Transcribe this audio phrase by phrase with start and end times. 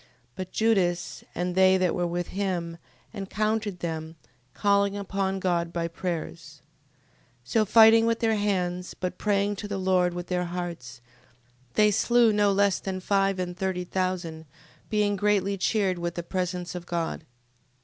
[0.01, 0.07] 15:26.
[0.35, 2.79] But Judas, and they that were with him,
[3.13, 4.15] encountered them,
[4.55, 6.63] calling upon God by prayers:
[7.45, 7.51] 15:27.
[7.51, 11.01] So fighting with their hands, but praying to the Lord with their hearts,
[11.75, 14.45] they slew no less than five and thirty thousand,
[14.89, 17.23] being greatly cheered with the presence of God.